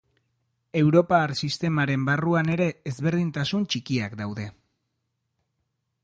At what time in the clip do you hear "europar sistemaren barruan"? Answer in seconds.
0.79-2.49